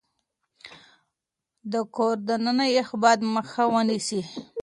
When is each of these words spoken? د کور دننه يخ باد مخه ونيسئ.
د 1.71 1.73
کور 1.95 2.15
دننه 2.27 2.65
يخ 2.77 2.89
باد 3.01 3.19
مخه 3.35 3.63
ونيسئ. 3.73 4.21